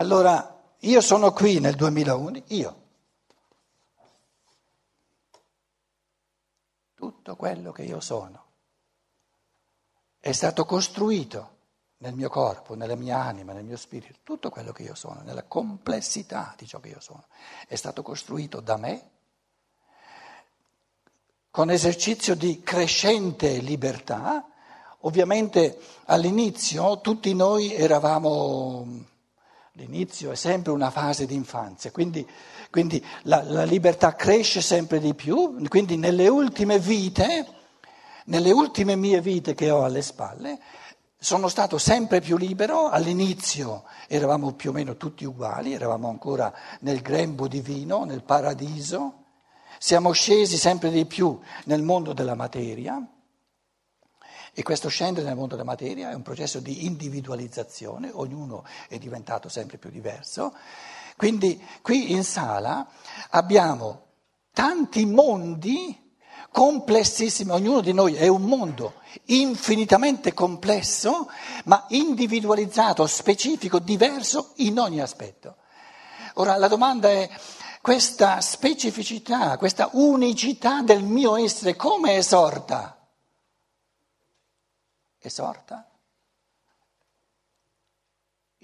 [0.00, 2.76] Allora, io sono qui nel 2001, io.
[6.94, 8.44] Tutto quello che io sono
[10.18, 11.58] è stato costruito
[11.98, 15.44] nel mio corpo, nella mia anima, nel mio spirito, tutto quello che io sono, nella
[15.44, 17.26] complessità di ciò che io sono,
[17.68, 19.10] è stato costruito da me
[21.50, 24.46] con esercizio di crescente libertà.
[25.00, 28.86] Ovviamente all'inizio tutti noi eravamo,
[29.74, 32.26] l'inizio è sempre una fase di infanzia, quindi,
[32.70, 37.46] quindi la, la libertà cresce sempre di più, quindi nelle ultime vite,
[38.26, 40.58] nelle ultime mie vite che ho alle spalle,
[41.18, 47.02] sono stato sempre più libero, all'inizio eravamo più o meno tutti uguali, eravamo ancora nel
[47.02, 49.24] grembo divino, nel paradiso,
[49.78, 53.02] siamo scesi sempre di più nel mondo della materia
[54.52, 59.48] e questo scendere nel mondo della materia è un processo di individualizzazione, ognuno è diventato
[59.48, 60.54] sempre più diverso.
[61.16, 62.88] Quindi qui in sala
[63.30, 64.06] abbiamo
[64.52, 66.08] tanti mondi
[66.50, 68.94] complessissimi, ognuno di noi è un mondo
[69.26, 71.30] infinitamente complesso,
[71.64, 75.56] ma individualizzato, specifico, diverso in ogni aspetto.
[76.34, 77.28] Ora la domanda è,
[77.80, 82.99] questa specificità, questa unicità del mio essere, come è sorta?
[85.20, 85.86] È sorta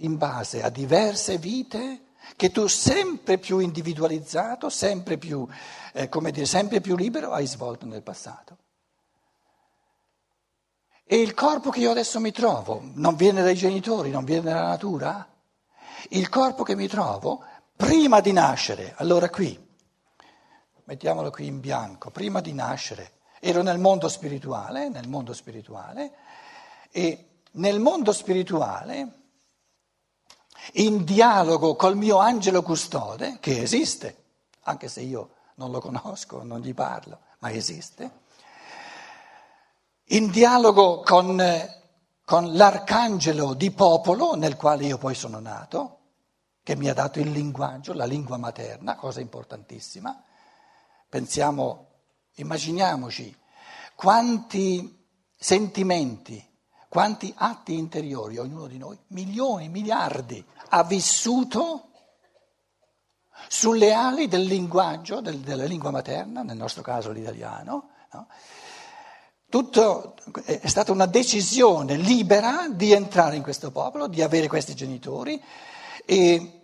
[0.01, 5.47] in base a diverse vite che tu sempre più individualizzato, sempre più,
[5.93, 8.57] eh, dire, sempre più libero hai svolto nel passato.
[11.05, 14.69] E il corpo che io adesso mi trovo non viene dai genitori, non viene dalla
[14.69, 15.29] natura?
[16.09, 17.45] Il corpo che mi trovo
[17.77, 19.57] prima di nascere, allora qui,
[20.85, 26.13] mettiamolo qui in bianco, prima di nascere, ero nel mondo spirituale, nel mondo spirituale,
[26.97, 29.25] e nel mondo spirituale
[30.72, 34.25] in dialogo col mio angelo custode, che esiste,
[34.62, 38.11] anche se io non lo conosco, non gli parlo, ma esiste,
[40.05, 41.39] in dialogo con,
[42.24, 45.98] con l'arcangelo di popolo nel quale io poi sono nato,
[46.62, 50.24] che mi ha dato il linguaggio, la lingua materna, cosa importantissima.
[51.11, 51.89] Pensiamo,
[52.36, 53.36] immaginiamoci
[53.95, 55.06] quanti
[55.36, 56.55] sentimenti,
[56.89, 61.91] quanti atti interiori ognuno di noi, milioni, miliardi, ha vissuto
[63.48, 67.91] sulle ali del linguaggio, del, della lingua materna, nel nostro caso l'italiano.
[68.13, 68.29] No?
[69.48, 75.41] Tutto è stata una decisione libera di entrare in questo popolo, di avere questi genitori
[76.05, 76.57] e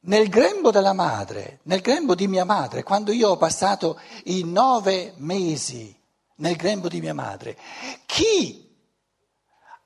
[0.00, 5.14] nel grembo della madre, nel grembo di mia madre, quando io ho passato i nove
[5.16, 5.95] mesi
[6.36, 7.56] nel grembo di mia madre.
[8.06, 8.64] Chi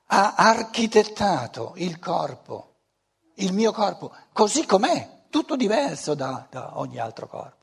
[0.07, 2.75] ha architettato il corpo,
[3.35, 7.59] il mio corpo, così com'è, tutto diverso da, da ogni altro corpo?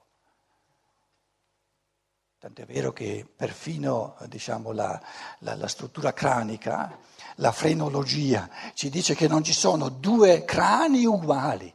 [2.39, 5.01] Tant'è vero che perfino diciamo, la,
[5.41, 6.97] la, la struttura cranica,
[7.37, 11.75] la frenologia, ci dice che non ci sono due crani uguali.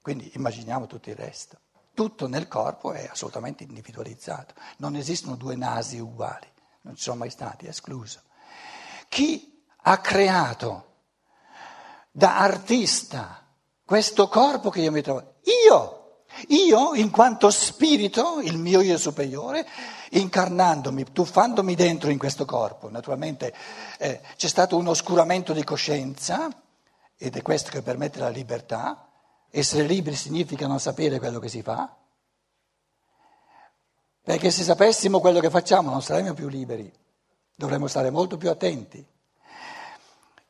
[0.00, 1.58] Quindi immaginiamo tutto il resto
[1.96, 6.46] tutto nel corpo è assolutamente individualizzato, non esistono due nasi uguali,
[6.82, 8.20] non ci sono mai stati, è escluso.
[9.08, 10.84] Chi ha creato
[12.12, 13.42] da artista
[13.82, 15.36] questo corpo che io mi trovo?
[15.66, 19.66] Io, io in quanto spirito, il mio io superiore,
[20.10, 22.90] incarnandomi, tuffandomi dentro in questo corpo.
[22.90, 23.54] Naturalmente
[23.98, 26.50] eh, c'è stato un oscuramento di coscienza
[27.16, 29.05] ed è questo che permette la libertà
[29.50, 31.94] essere liberi significa non sapere quello che si fa,
[34.22, 36.92] perché se sapessimo quello che facciamo non saremmo più liberi,
[37.54, 39.04] dovremmo stare molto più attenti.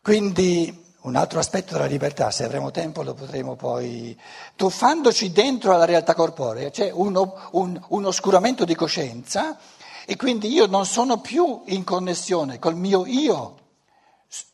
[0.00, 4.18] Quindi un altro aspetto della libertà, se avremo tempo lo potremo poi...
[4.56, 7.16] Tuffandoci dentro alla realtà corporea c'è un,
[7.52, 9.58] un, un oscuramento di coscienza
[10.04, 13.56] e quindi io non sono più in connessione col mio io,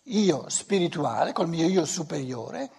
[0.04, 2.71] io spirituale, col mio io superiore,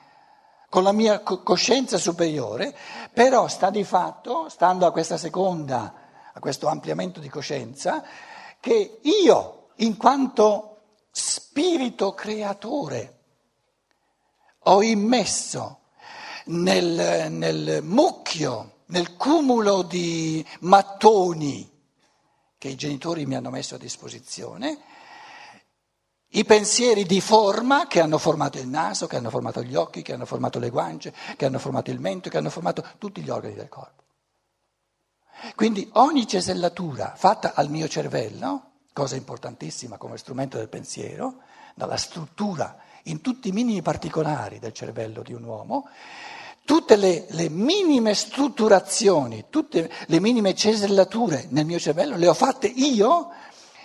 [0.74, 2.76] con la mia coscienza superiore,
[3.14, 5.94] però sta di fatto, stando a questa seconda,
[6.34, 8.04] a questo ampliamento di coscienza,
[8.60, 10.78] che io, in quanto
[11.12, 13.20] spirito creatore,
[14.62, 15.82] ho immesso
[16.46, 21.70] nel, nel mucchio, nel cumulo di mattoni
[22.58, 24.80] che i genitori mi hanno messo a disposizione,
[26.36, 30.14] i pensieri di forma che hanno formato il naso, che hanno formato gli occhi, che
[30.14, 33.54] hanno formato le guance, che hanno formato il mento, che hanno formato tutti gli organi
[33.54, 34.02] del corpo.
[35.56, 41.42] Quindi ogni cesellatura fatta al mio cervello, cosa importantissima come strumento del pensiero,
[41.76, 45.90] dalla struttura, in tutti i minimi particolari del cervello di un uomo,
[46.66, 52.68] tutte le, le, minime strutturazioni, tutte le minime cesellature nel mio cervello le ho fatte
[52.68, 53.32] io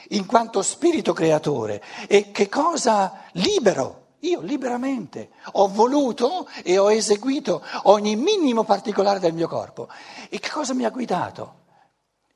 [0.08, 1.82] in quanto spirito creatore.
[2.06, 4.06] E che cosa libero?
[4.20, 9.88] Io liberamente ho voluto e ho eseguito ogni minimo particolare del mio corpo.
[10.28, 11.66] E che cosa mi ha guidato?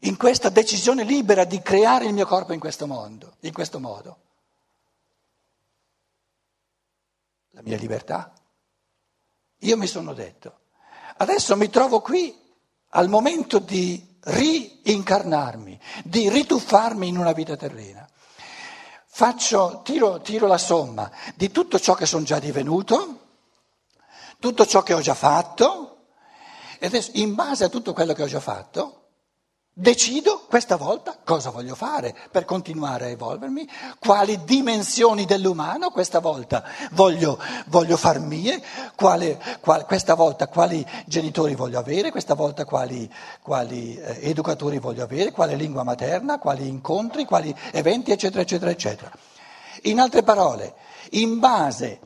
[0.00, 4.16] In questa decisione libera di creare il mio corpo in questo mondo, in questo modo.
[7.50, 8.32] La mia libertà.
[9.58, 10.60] Io mi sono detto,
[11.19, 12.36] adesso mi trovo qui
[12.90, 18.08] al momento di rincarnarmi, di rituffarmi in una vita terrena.
[19.06, 23.20] Faccio, tiro, tiro la somma di tutto ciò che sono già divenuto,
[24.38, 26.06] tutto ciò che ho già fatto,
[26.78, 29.01] e adesso in base a tutto quello che ho già fatto,
[29.74, 33.66] Decido questa volta cosa voglio fare per continuare a evolvermi,
[33.98, 37.38] quali dimensioni dell'umano questa volta voglio,
[37.69, 38.62] voglio far mie,
[38.94, 43.10] quale, qual, questa volta quali genitori voglio avere, questa volta quali,
[43.40, 49.10] quali eh, educatori voglio avere, quale lingua materna, quali incontri, quali eventi, eccetera, eccetera, eccetera.
[49.84, 50.74] In altre parole,
[51.12, 51.98] in base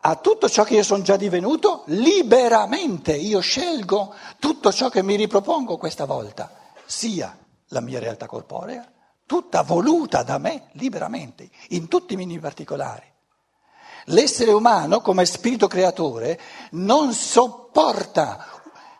[0.00, 5.14] a tutto ciò che io sono già divenuto, liberamente io scelgo tutto ciò che mi
[5.14, 7.36] ripropongo questa volta sia
[7.68, 8.90] la mia realtà corporea,
[9.26, 13.12] tutta voluta da me liberamente, in tutti i minimi particolari.
[14.06, 16.40] L'essere umano, come spirito creatore,
[16.72, 18.46] non sopporta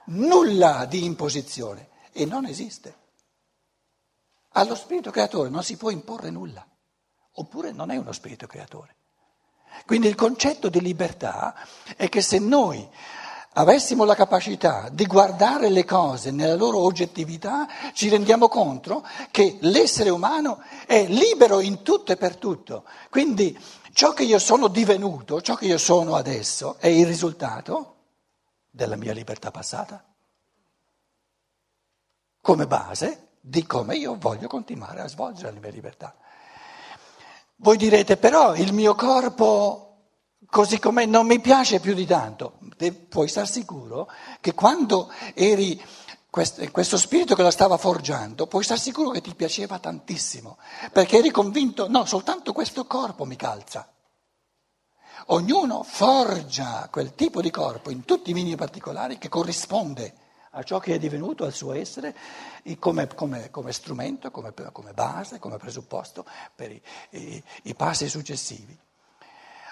[0.06, 3.05] nulla di imposizione e non esiste.
[4.50, 6.67] Allo spirito creatore non si può imporre nulla,
[7.32, 8.94] oppure non è uno spirito creatore.
[9.85, 11.55] Quindi il concetto di libertà
[11.97, 12.89] è che se noi
[13.58, 20.11] avessimo la capacità di guardare le cose nella loro oggettività, ci rendiamo conto che l'essere
[20.11, 22.85] umano è libero in tutto e per tutto.
[23.08, 23.58] Quindi
[23.93, 27.94] ciò che io sono divenuto, ciò che io sono adesso, è il risultato
[28.70, 30.05] della mia libertà passata,
[32.43, 36.14] come base di come io voglio continuare a svolgere la mia libertà.
[37.56, 39.86] Voi direte però il mio corpo
[40.48, 42.58] così com'è non mi piace più di tanto.
[43.08, 44.10] Puoi star sicuro
[44.40, 45.81] che quando eri
[46.28, 50.58] questo spirito che la stava forgiando, puoi star sicuro che ti piaceva tantissimo,
[50.93, 53.90] perché eri convinto, no, soltanto questo corpo mi calza.
[55.28, 60.14] Ognuno forgia quel tipo di corpo in tutti i minimi particolari che corrisponde
[60.50, 62.14] a ciò che è divenuto, al suo essere,
[62.78, 68.78] come, come, come strumento, come, come, base, come presupposto per i, i, i passi successivi.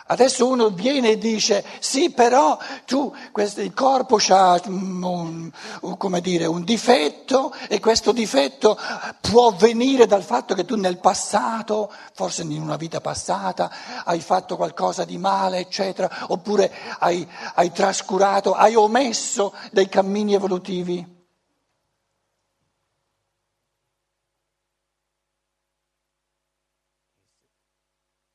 [0.06, 6.44] Adesso uno viene e dice, sì però tu, questo, il corpo ha un, un, dire,
[6.44, 8.78] un, difetto e questo difetto
[9.22, 13.70] può venire dal fatto che tu nel passato, forse in una vita passata,
[14.04, 21.13] hai fatto qualcosa di male, eccetera, oppure hai, hai trascurato, hai omesso dei cammini evolutivi.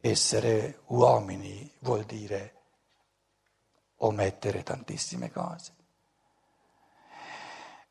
[0.02, 2.54] Essere uomini vuol dire
[3.98, 5.74] omettere tantissime cose.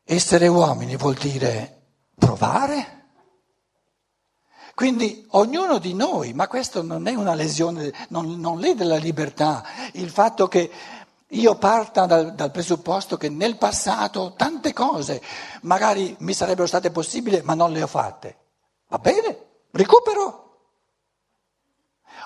[0.03, 1.81] Essere uomini vuol dire
[2.15, 2.97] provare.
[4.73, 9.63] Quindi ognuno di noi, ma questo non è una lesione, non, non lede la libertà,
[9.93, 10.71] il fatto che
[11.27, 15.21] io parta dal, dal, presupposto che nel passato tante cose
[15.61, 18.37] magari mi sarebbero state possibili ma non le ho fatte.
[18.87, 19.37] Va bene,
[19.71, 20.48] recupero.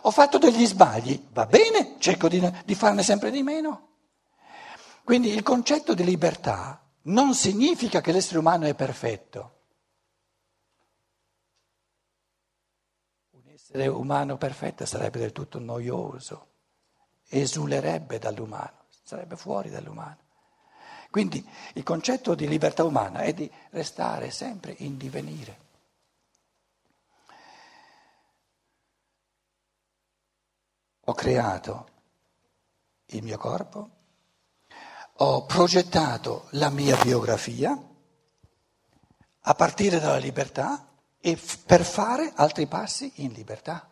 [0.06, 3.90] Ho fatto degli sbagli, va bene, cerco di, di farne sempre di meno.
[5.04, 9.60] Quindi il concetto di libertà non significa che l'essere umano è perfetto.
[13.32, 16.48] Un essere umano perfetto sarebbe del tutto noioso,
[17.30, 20.20] esulerebbe dall'umano, sarebbe fuori dall'umano.
[21.10, 25.63] Quindi il concetto di libertà umana è di restare sempre in divenire.
[31.06, 31.88] Ho creato
[33.08, 33.90] il mio corpo,
[35.18, 37.78] ho progettato la mia biografia
[39.46, 40.88] a partire dalla libertà
[41.20, 43.88] e per fare altri passi in libertà.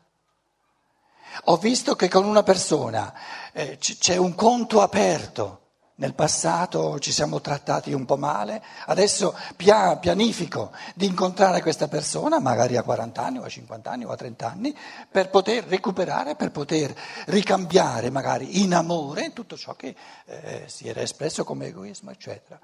[1.45, 3.13] Ho visto che con una persona
[3.53, 5.60] eh, c'è un conto aperto
[6.01, 12.75] nel passato ci siamo trattati un po' male, adesso pianifico di incontrare questa persona, magari
[12.75, 14.75] a 40 anni o a 50 anni o a 30 anni,
[15.09, 16.91] per poter recuperare, per poter
[17.27, 22.59] ricambiare magari in amore tutto ciò che eh, si era espresso come egoismo, eccetera.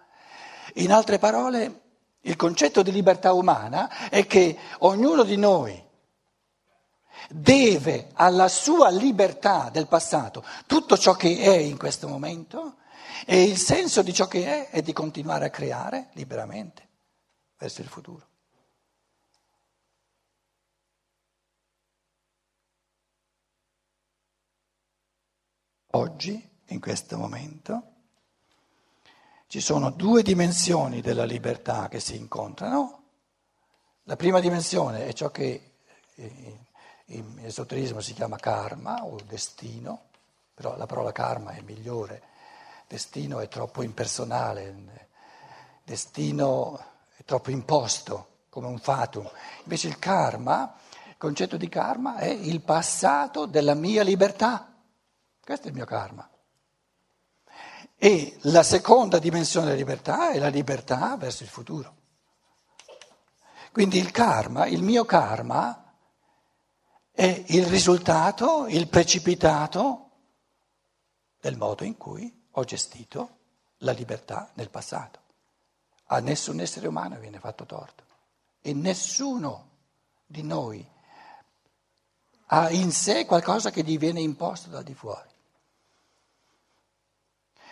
[0.75, 1.81] In altre parole,
[2.21, 5.85] il concetto di libertà umana è che ognuno di noi
[7.29, 12.77] deve alla sua libertà del passato tutto ciò che è in questo momento
[13.25, 16.87] e il senso di ciò che è è di continuare a creare liberamente
[17.57, 18.25] verso il futuro.
[25.91, 27.93] Oggi, in questo momento,
[29.47, 33.03] ci sono due dimensioni della libertà che si incontrano.
[34.03, 35.77] La prima dimensione è ciò che
[37.05, 40.09] in esoterismo si chiama karma o destino,
[40.53, 42.21] però la parola karma è migliore,
[42.87, 45.09] destino è troppo impersonale,
[45.83, 46.79] destino
[47.15, 49.29] è troppo imposto come un fatum.
[49.63, 50.75] Invece il karma,
[51.07, 54.73] il concetto di karma è il passato della mia libertà.
[55.43, 56.29] Questo è il mio karma.
[57.99, 61.95] E la seconda dimensione della libertà è la libertà verso il futuro.
[63.71, 65.83] Quindi il karma, il mio karma,
[67.11, 70.11] è il risultato, il precipitato
[71.39, 73.35] del modo in cui ho gestito
[73.79, 75.19] la libertà nel passato.
[76.05, 78.03] A nessun essere umano viene fatto torto
[78.61, 79.69] e nessuno
[80.25, 80.85] di noi
[82.47, 85.29] ha in sé qualcosa che gli viene imposto da di fuori.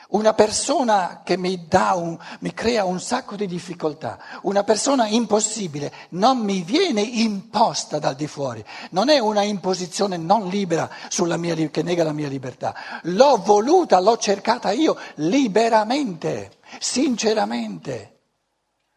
[0.10, 6.40] Una persona che mi, un, mi, crea un sacco di difficoltà, una persona impossibile, non
[6.40, 10.90] mi viene imposta dal di fuori, non è una imposizione non libera
[11.38, 12.76] mia, che nega la mia libertà.
[13.04, 18.20] L'ho voluta, l'ho cercata io liberamente, sinceramente,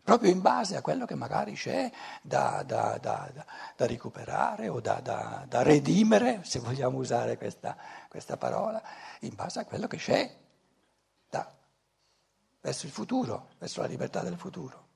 [0.05, 3.31] proprio in base a quello che magari c'è da, da, da,
[3.77, 5.01] da recuperare o da,
[5.63, 7.77] redimere, se vogliamo usare questa,
[8.09, 8.83] questa parola,
[9.21, 10.47] in base a quello che c'è
[12.61, 14.87] verso il futuro, verso la libertà del futuro.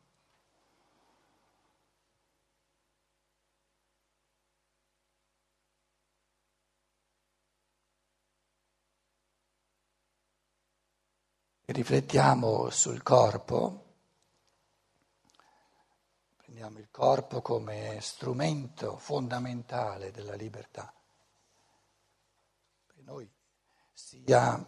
[11.65, 13.95] Riflettiamo sul corpo,
[16.37, 20.93] prendiamo il corpo come strumento fondamentale della libertà.
[22.87, 23.27] Per noi
[23.91, 24.63] sia,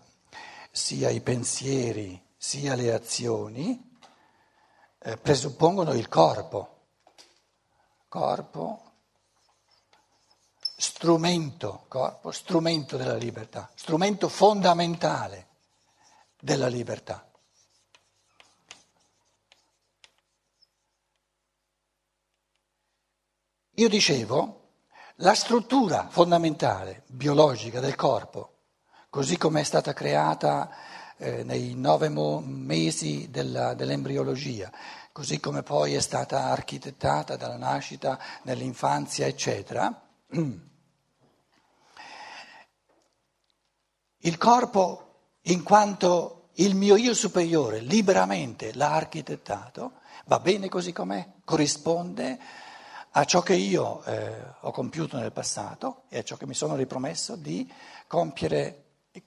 [0.70, 3.98] sia i pensieri, sia le azioni
[4.98, 6.88] eh, presuppongono il corpo.
[8.06, 8.92] Corpo,
[10.76, 15.48] strumento, corpo, strumento della libertà, strumento fondamentale
[16.38, 17.26] della libertà.
[23.76, 24.72] Io dicevo,
[25.16, 28.58] la struttura fondamentale biologica del corpo,
[29.08, 34.70] così come è stata creata eh, nei nove mo- mesi della, dell'embriologia,
[35.12, 40.02] così come poi è stata architettata dalla nascita, nell'infanzia, eccetera.
[44.24, 51.28] Il corpo, in quanto il mio io superiore liberamente l'ha architettato, va bene così com'è,
[51.44, 52.38] corrisponde
[53.10, 56.74] a ciò che io eh, ho compiuto nel passato e a ciò che mi sono
[56.74, 57.70] ripromesso di
[58.06, 58.84] compiere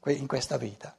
[0.07, 0.95] in questa vita.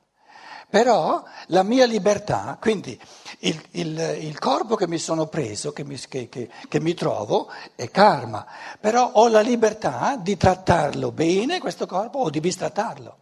[0.71, 2.99] Però la mia libertà, quindi
[3.41, 7.49] il, il, il corpo che mi sono preso, che mi, che, che, che mi trovo,
[7.75, 8.47] è karma,
[8.79, 13.17] però ho la libertà di trattarlo bene questo corpo o di bistrattarlo.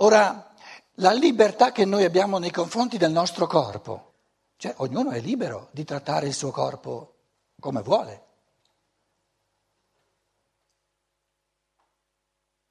[0.00, 0.52] Ora,
[0.96, 4.12] la libertà che noi abbiamo nei confronti del nostro corpo,
[4.56, 7.14] cioè ognuno è libero di trattare il suo corpo
[7.58, 8.25] come vuole.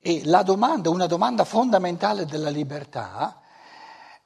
[0.07, 3.41] E la domanda, una domanda fondamentale della libertà,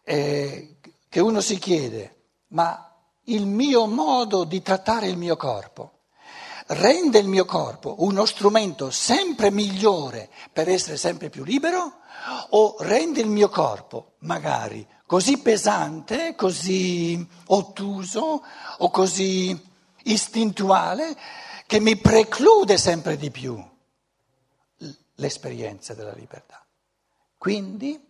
[0.03, 0.75] è
[1.07, 5.99] che uno si chiede, ma il mio modo di trattare il mio corpo
[6.67, 11.99] rende il mio corpo uno strumento sempre migliore per essere sempre più libero?
[12.49, 18.43] O rende il mio corpo magari così pesante, così ottuso
[18.79, 19.57] o così
[20.03, 21.15] istintuale
[21.65, 23.68] che mi preclude sempre di più
[25.19, 26.65] l'esperienza della libertà.
[27.37, 28.03] Quindi,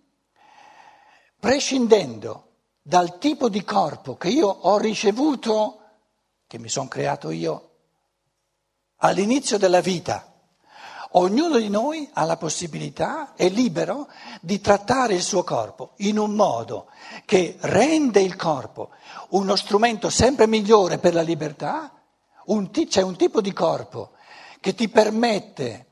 [1.40, 2.46] prescindendo
[2.82, 5.82] dal tipo di corpo che io ho ricevuto,
[6.48, 7.70] che mi sono creato io
[8.98, 10.34] all'inizio della vita,
[11.12, 14.10] ognuno di noi ha la possibilità, è libero
[14.42, 16.88] di trattare il suo corpo in un modo
[17.26, 18.90] che rende il corpo
[19.30, 21.94] uno strumento sempre migliore per la libertà.
[22.46, 24.14] Un t- c'è un tipo di corpo
[24.60, 25.86] che ti permette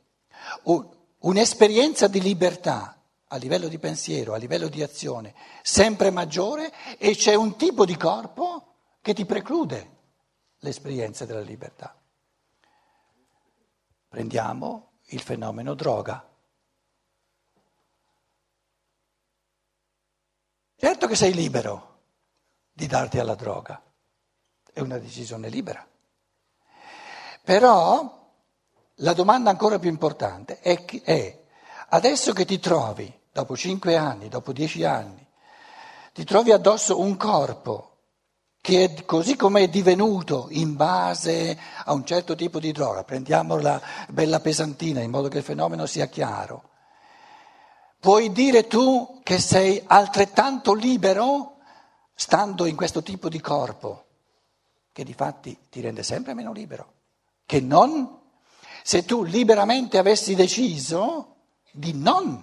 [1.19, 7.35] un'esperienza di libertà a livello di pensiero, a livello di azione, sempre maggiore e c'è
[7.35, 9.95] un tipo di corpo che ti preclude
[10.59, 11.95] l'esperienza della libertà.
[14.07, 16.25] Prendiamo il fenomeno droga.
[20.79, 21.95] Certo che sei libero
[22.71, 23.81] di darti alla droga,
[24.71, 25.85] è una decisione libera.
[27.43, 28.16] Però
[29.01, 31.43] la domanda ancora più importante è, è.
[31.89, 35.25] Adesso che ti trovi, dopo cinque anni, dopo dieci anni,
[36.13, 37.91] ti trovi addosso un corpo
[38.59, 43.81] che è così come è divenuto in base a un certo tipo di droga, prendiamola
[44.09, 46.69] bella pesantina in modo che il fenomeno sia chiaro,
[47.99, 51.57] puoi dire tu che sei altrettanto libero
[52.13, 54.05] stando in questo tipo di corpo,
[54.91, 56.93] che di fatti ti rende sempre meno libero,
[57.45, 58.16] che non
[58.87, 61.35] se tu liberamente avessi deciso
[61.73, 62.41] di non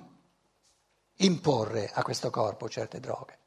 [1.14, 3.38] imporre a questo corpo certe droghe.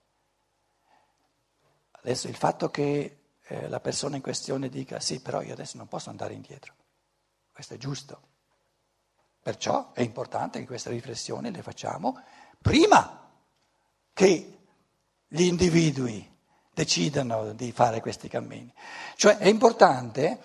[1.91, 5.87] Adesso il fatto che eh, la persona in questione dica sì, però io adesso non
[5.87, 6.73] posso andare indietro,
[7.51, 8.19] questo è giusto.
[9.43, 12.19] Perciò è importante che queste riflessioni le facciamo
[12.59, 13.29] prima
[14.11, 14.57] che
[15.27, 16.35] gli individui
[16.73, 18.73] decidano di fare questi cammini.
[19.15, 20.39] Cioè è importante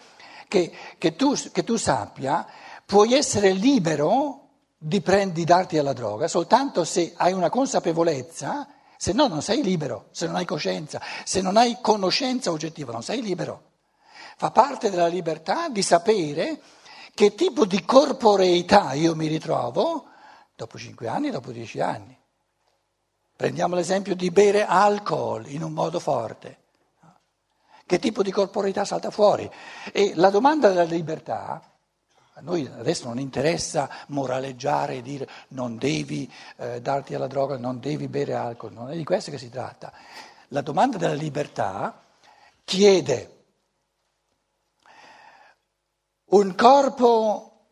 [0.52, 2.46] che, che, tu, che tu, sappia,
[2.84, 8.68] puoi essere libero di, prendi, di darti alla droga soltanto se hai una consapevolezza
[8.98, 13.02] se no non sei libero, se non hai coscienza, se non hai conoscenza oggettiva non
[13.02, 13.70] sei libero.
[14.36, 16.60] Fa parte della libertà di sapere
[17.12, 20.06] che tipo di corporeità io mi ritrovo
[20.54, 22.16] dopo cinque anni, dopo dieci anni.
[23.34, 26.61] Prendiamo l'esempio di bere alcol in un modo forte.
[27.92, 29.50] Che tipo di corporeità salta fuori?
[29.92, 31.60] E la domanda della libertà
[32.32, 37.80] a noi adesso non interessa moraleggiare e dire non devi eh, darti alla droga, non
[37.80, 39.92] devi bere alcol, non è di questo che si tratta.
[40.48, 42.02] La domanda della libertà
[42.64, 43.44] chiede
[46.30, 47.66] un corpo,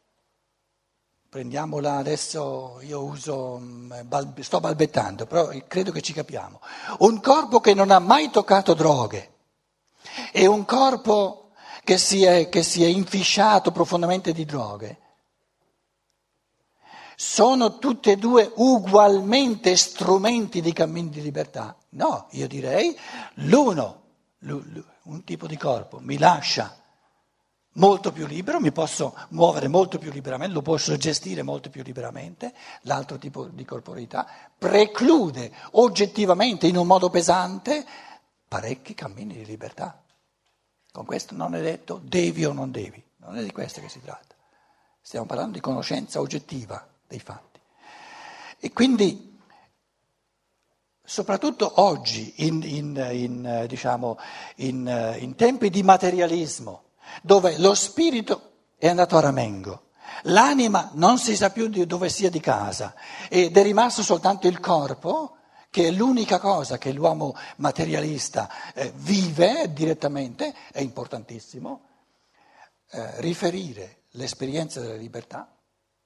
[1.30, 3.92] prendiamola adesso, io uso, mm,
[4.40, 6.60] sto balbettando, però credo che ci capiamo,
[6.98, 9.29] un corpo che non ha mai toccato droghe
[10.32, 11.50] e un corpo
[11.84, 14.98] che si, è, che si è infisciato profondamente di droghe,
[17.16, 21.76] sono tutte e due ugualmente strumenti di cammini di libertà?
[21.90, 22.96] No, io direi
[23.34, 24.02] l'uno,
[24.40, 26.74] un tipo di corpo, mi lascia
[27.74, 32.54] molto più libero, mi posso muovere molto più liberamente, lo posso gestire molto più liberamente,
[32.82, 37.84] l'altro tipo di corporeità preclude oggettivamente in un modo pesante
[38.48, 40.02] parecchi cammini di libertà.
[40.92, 44.00] Con questo non è detto devi o non devi, non è di questo che si
[44.00, 44.34] tratta.
[45.00, 47.60] Stiamo parlando di conoscenza oggettiva dei fatti.
[48.58, 49.38] E quindi,
[51.02, 54.18] soprattutto oggi, in, in, in, diciamo,
[54.56, 56.82] in tempi di materialismo,
[57.22, 59.90] dove lo spirito è andato a ramengo,
[60.24, 62.94] l'anima non si sa più di dove sia di casa
[63.28, 65.36] ed è rimasto soltanto il corpo,
[65.70, 71.86] che è l'unica cosa che l'uomo materialista eh, vive direttamente, è importantissimo,
[72.90, 75.56] eh, riferire l'esperienza della libertà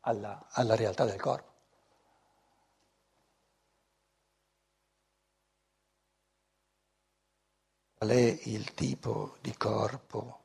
[0.00, 1.53] alla, alla realtà del corpo.
[7.96, 10.42] Qual è il tipo di corpo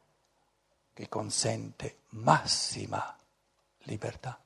[0.93, 3.17] che consente massima
[3.79, 4.41] libertà?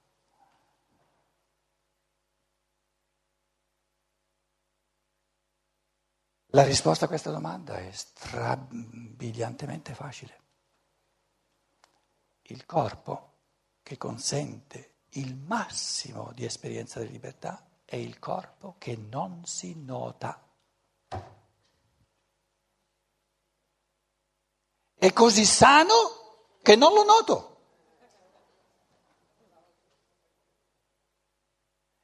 [6.55, 10.41] La risposta a questa domanda è strabiliantemente facile.
[12.43, 13.31] Il corpo
[13.81, 20.47] che consente il massimo di esperienza di libertà è il corpo che non si nota.
[24.93, 27.57] È così sano che non lo noto.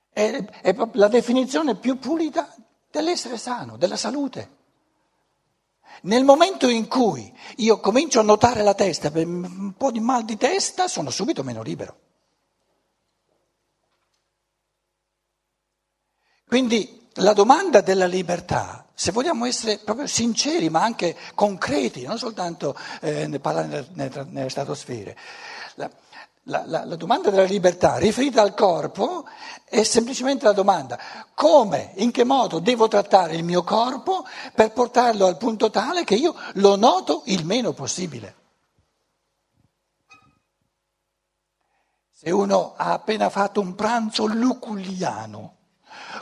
[0.10, 2.52] È, è la definizione più pulita
[2.92, 4.58] dell'essere sano, della salute.
[6.02, 10.24] Nel momento in cui io comincio a notare la testa per un po' di mal
[10.24, 11.98] di testa, sono subito meno libero.
[16.48, 22.76] Quindi la domanda della libertà, se vogliamo essere proprio sinceri ma anche concreti, non soltanto
[23.02, 25.16] eh, parlare nelle, nelle, stratosfere,
[25.76, 25.90] la,
[26.50, 29.26] la, la, la, domanda della libertà riferita al corpo
[29.64, 31.00] è semplicemente la domanda
[31.36, 36.16] come, in che modo devo trattare il mio corpo per portarlo al punto tale che
[36.16, 38.36] io lo noto il meno possibile.
[42.12, 45.59] Se uno ha appena fatto un pranzo luculiano,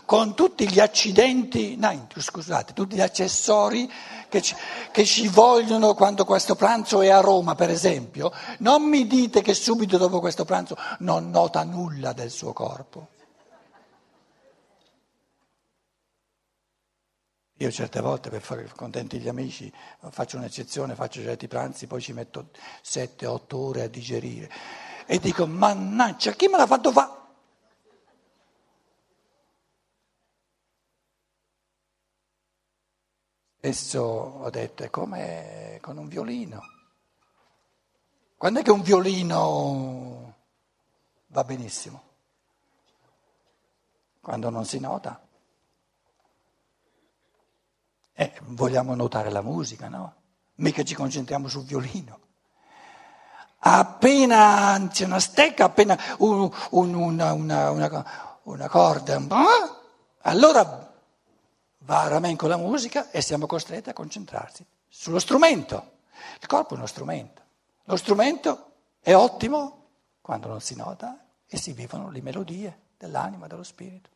[0.07, 3.91] con tutti gli accidenti, no, scusate, tutti gli accessori
[4.29, 4.55] che ci,
[4.89, 9.53] che ci vogliono quando questo pranzo è a Roma, per esempio, non mi dite che
[9.53, 13.09] subito dopo questo pranzo non nota nulla del suo corpo.
[17.57, 19.69] Io certe volte per fare contenti gli amici
[20.09, 24.49] faccio un'eccezione, faccio certi pranzi, poi ci metto 7-8 ore a digerire
[25.05, 27.26] e dico mannaggia, chi me l'ha fatto fare?
[33.59, 36.61] Spesso ho detto è come con un violino.
[38.37, 40.35] Quando è che un violino
[41.25, 42.03] va benissimo?
[44.21, 45.19] Quando non si nota.
[48.13, 50.13] Eh, vogliamo notare la musica, no?
[50.55, 52.19] Mica ci concentriamo sul violino.
[53.57, 59.19] Appena c'è una stecca, appena un, un, una, una, una, una, corda,
[60.21, 60.86] allora
[61.87, 65.99] va a ramen con la musica e siamo costretti a concentrarsi sullo strumento.
[66.41, 67.41] Il corpo è uno strumento.
[67.85, 69.85] Lo strumento è ottimo
[70.19, 74.09] quando non si nota e si vivono le melodie dell'anima, dello spirito.